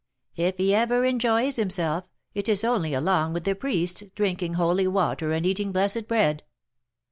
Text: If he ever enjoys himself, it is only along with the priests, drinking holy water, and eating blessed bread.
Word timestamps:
If 0.35 0.57
he 0.57 0.73
ever 0.73 1.05
enjoys 1.05 1.57
himself, 1.57 2.09
it 2.33 2.49
is 2.49 2.63
only 2.63 2.95
along 2.95 3.33
with 3.33 3.43
the 3.43 3.53
priests, 3.53 4.01
drinking 4.15 4.55
holy 4.55 4.87
water, 4.87 5.31
and 5.31 5.45
eating 5.45 5.71
blessed 5.71 6.07
bread. 6.07 6.41